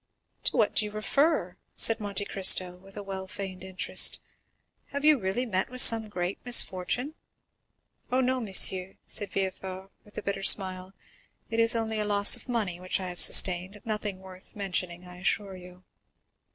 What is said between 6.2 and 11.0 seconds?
misfortune?" "Oh, no, monsieur," said Villefort with a bitter smile;